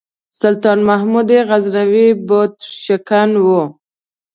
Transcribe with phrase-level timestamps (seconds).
[0.39, 3.47] سلطان محمود غزنوي بُت شکن و.